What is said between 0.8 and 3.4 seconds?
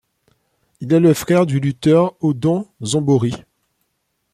est le frère du lutteur Ödön Zombori.